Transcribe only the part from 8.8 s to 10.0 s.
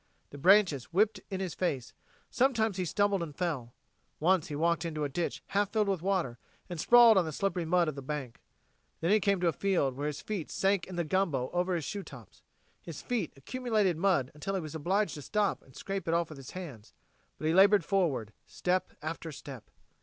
Then he came to a field